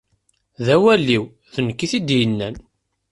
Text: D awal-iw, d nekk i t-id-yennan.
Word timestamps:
D 0.65 0.67
awal-iw, 0.75 1.23
d 1.53 1.55
nekk 1.67 1.79
i 1.85 1.87
t-id-yennan. 1.91 2.55